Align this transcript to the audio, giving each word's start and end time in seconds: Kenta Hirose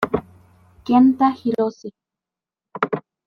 Kenta 0.85 1.27
Hirose 1.39 1.87